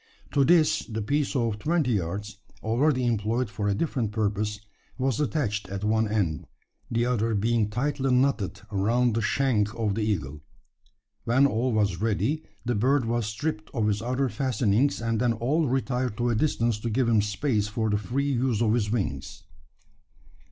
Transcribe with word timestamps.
To 0.31 0.43
this 0.43 0.83
the 0.87 1.03
piece 1.03 1.35
of 1.35 1.59
twenty 1.59 1.91
yards 1.91 2.37
already 2.63 3.05
employed 3.05 3.51
for 3.51 3.67
a 3.69 3.75
different 3.75 4.11
purpose 4.11 4.59
was 4.97 5.19
attached 5.19 5.69
at 5.69 5.83
one 5.83 6.07
end 6.09 6.47
the 6.89 7.05
other 7.05 7.35
being 7.35 7.69
tightly 7.69 8.11
knotted 8.11 8.61
around 8.71 9.13
the 9.13 9.21
shank 9.21 9.71
of 9.75 9.93
the 9.93 10.01
eagle. 10.01 10.41
When 11.25 11.45
all 11.45 11.71
was 11.71 12.01
ready, 12.01 12.41
the 12.65 12.73
bird 12.73 13.05
was 13.05 13.27
stripped 13.27 13.69
of 13.75 13.85
his 13.85 14.01
other 14.01 14.27
fastenings; 14.27 15.01
and 15.01 15.19
then 15.21 15.33
all 15.33 15.67
retired 15.67 16.17
to 16.17 16.31
a 16.31 16.35
distance 16.35 16.79
to 16.79 16.89
give 16.89 17.07
him 17.07 17.21
space 17.21 17.67
for 17.67 17.91
the 17.91 17.97
free 17.99 18.31
use 18.31 18.59
of 18.59 18.73
his 18.73 18.89
wings. 18.89 19.43